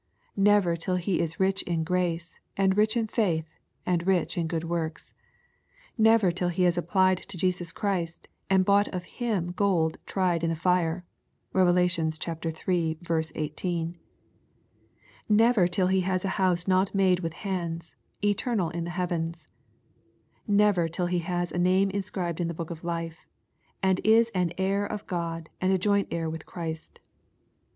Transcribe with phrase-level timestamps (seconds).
[0.35, 3.47] Never till he is rich in grace, and rich in faith,
[3.85, 5.13] and rich in good works!
[5.95, 10.49] Never till he has applied to Jesus Christ, and bought of him gold tried in
[10.49, 11.05] the fire!
[11.53, 11.77] (Rev.
[11.77, 12.97] iii.
[12.97, 13.99] 18.)
[15.29, 19.45] Never till he has a house not made with hands, eternal in the heavens
[20.47, 23.27] 1 Never till he has a name inscribed in the book of lift*,
[23.83, 26.99] and is an heir of God and a joint heir with Christ